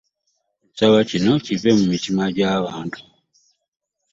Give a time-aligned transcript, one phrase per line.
[0.71, 2.97] Nsaba kino kive mu mitima gy'abantu.